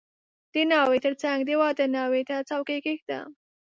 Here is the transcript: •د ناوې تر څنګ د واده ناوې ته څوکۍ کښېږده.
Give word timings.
•د 0.53 0.55
ناوې 0.71 0.99
تر 1.05 1.13
څنګ 1.23 1.39
د 1.45 1.51
واده 1.61 1.85
ناوې 1.95 2.21
ته 2.29 2.35
څوکۍ 2.49 2.79
کښېږده. 2.83 3.19